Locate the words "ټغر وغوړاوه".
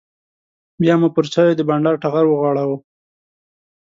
2.03-2.77